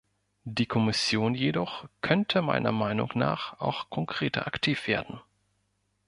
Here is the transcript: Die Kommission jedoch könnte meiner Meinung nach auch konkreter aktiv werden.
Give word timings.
Die 0.45 0.65
Kommission 0.65 1.35
jedoch 1.35 1.85
könnte 2.01 2.41
meiner 2.41 2.71
Meinung 2.71 3.11
nach 3.13 3.59
auch 3.59 3.91
konkreter 3.91 4.47
aktiv 4.47 4.87
werden. 4.87 5.21